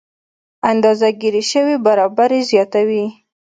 [0.71, 3.05] اندازه ګیره شوې برابري زیاتوي.